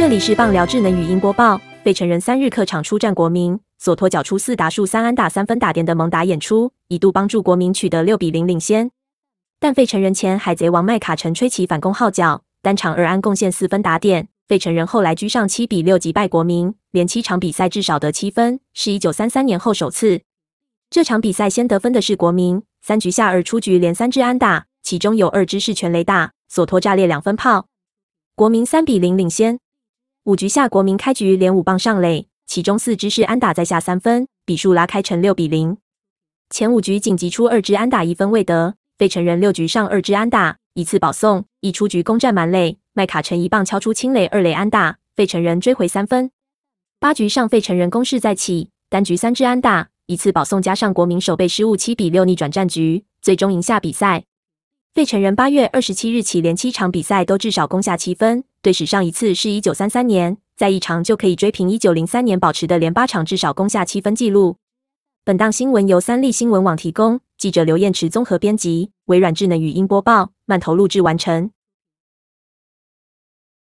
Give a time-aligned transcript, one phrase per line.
[0.00, 1.60] 这里是棒聊智能语音播报。
[1.84, 8.90] 费城人三日客场出战国民，索托缴出四打数三安打三分打点的猛打演出，一度帮助国民取得六比零领先。
[9.58, 14.28] 但费城人前海贼王麦卡臣吹起反攻号角，单场二安贡献四分打点。
[14.48, 20.22] 费城人后来居上七比六击败国民，连七场比赛至少得七分，是一九三三年后首次。
[20.88, 27.66] 这场比赛先得分的是国民，三局下二出局连三支安打，其中有二支是全垒打，索托炸裂两分炮，
[28.34, 29.60] 国民三比零领先。
[30.30, 35.76] 五局下国民开局连五棒上垒，其中四支是安打，在下三分，比数拉开成六比零。
[36.50, 38.76] 前五局仅击出二支安打，一分未得。
[38.96, 42.78] 费城人六局上二支安打，一次保送，一出局攻占满垒。
[42.92, 46.30] 麦卡臣一棒敲出清垒，二垒安打，费城人追回三分。
[47.00, 49.88] 八局上费城人攻势再起，单局三支安打。
[50.06, 54.22] 一次保送加上国民守备失误，七比六逆转战局，最终赢下比赛。
[54.92, 64.56] 费城人八月二十七日起连七场比赛都至少攻下七分，队史上一次是一九三三年，在一场就可以追平一九零三年保持的连八场至少攻下七分纪录。
[65.24, 71.52] 本档新闻由三立新闻网提供，记者刘彦池综合编辑，微软智能语音播报，慢投录制完成。